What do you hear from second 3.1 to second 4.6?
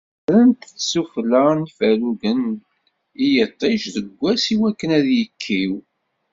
i yiṭij deg wass i